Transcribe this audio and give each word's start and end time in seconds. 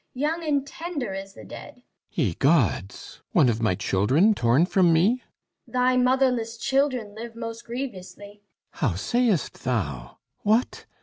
Young 0.15 0.43
and 0.43 0.65
tender 0.65 1.13
is 1.13 1.33
the 1.33 1.43
dead. 1.43 1.83
THESEUS 2.09 2.17
Ye 2.17 2.33
Gods! 2.33 3.21
One 3.33 3.49
of 3.49 3.61
my 3.61 3.75
children 3.75 4.33
torn 4.33 4.65
from 4.65 4.91
me? 4.91 5.09
LEADER 5.11 5.23
Thy 5.73 5.95
motherless 5.95 6.57
children 6.57 7.13
live, 7.13 7.35
most 7.35 7.65
grievously. 7.65 8.41
THESEUS 8.73 8.79
How 8.79 8.95
sayst 8.95 9.63
thou? 9.63 10.17
What? 10.39 10.87